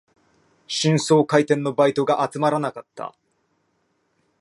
[0.65, 3.13] 新装開店のバイトが集まらなかった